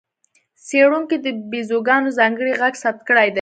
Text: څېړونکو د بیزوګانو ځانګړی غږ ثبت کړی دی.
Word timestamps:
څېړونکو 0.65 1.15
د 1.25 1.27
بیزوګانو 1.49 2.09
ځانګړی 2.19 2.51
غږ 2.61 2.73
ثبت 2.83 3.01
کړی 3.09 3.27
دی. 3.27 3.29